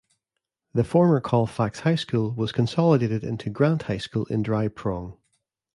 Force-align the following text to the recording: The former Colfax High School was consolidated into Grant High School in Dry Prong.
The 0.73 0.83
former 0.83 1.21
Colfax 1.21 1.81
High 1.81 1.93
School 1.93 2.31
was 2.31 2.51
consolidated 2.51 3.23
into 3.23 3.51
Grant 3.51 3.83
High 3.83 3.99
School 3.99 4.25
in 4.31 4.41
Dry 4.41 4.67
Prong. 4.67 5.19